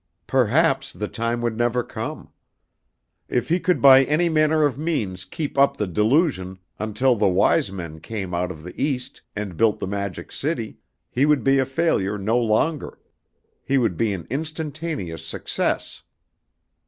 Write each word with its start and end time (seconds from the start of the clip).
Perhaps 0.25 0.93
the 0.93 1.07
time 1.07 1.41
would 1.41 1.55
never 1.55 1.83
come. 1.83 2.29
If 3.29 3.49
he 3.49 3.59
could 3.59 3.79
by 3.79 4.03
any 4.05 4.29
manner 4.29 4.63
of 4.65 4.75
means 4.75 5.25
keep 5.25 5.59
up 5.59 5.77
the 5.77 5.85
delusion 5.85 6.57
until 6.79 7.15
the 7.15 7.27
Wise 7.27 7.71
Men 7.71 7.99
came 7.99 8.33
out 8.33 8.49
of 8.51 8.63
the 8.63 8.73
East 8.83 9.21
and 9.35 9.55
built 9.55 9.77
the 9.77 9.85
Magic 9.85 10.31
City, 10.31 10.79
he 11.11 11.27
would 11.27 11.43
be 11.43 11.59
a 11.59 11.67
failure 11.67 12.17
no 12.17 12.39
longer. 12.39 12.97
He 13.63 13.77
would 13.77 13.95
be 13.95 14.11
an 14.11 14.25
instantaneous 14.31 15.23
success. 15.23 16.01